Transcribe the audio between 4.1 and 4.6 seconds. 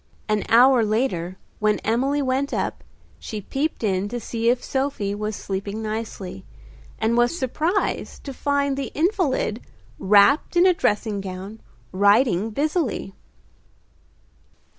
see